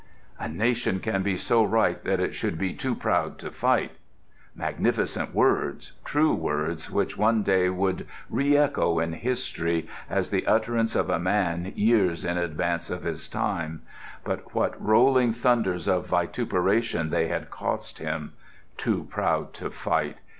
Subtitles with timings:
[0.39, 3.91] "A nation can be so right that it should be too proud to fight."
[4.55, 10.95] Magnificent words, true words, which one day would re echo in history as the utterance
[10.95, 17.27] of a man years in advance of his time—but what rolling thunders of vituperation they
[17.27, 18.33] had cost him!
[18.77, 20.17] Too proud to fight!...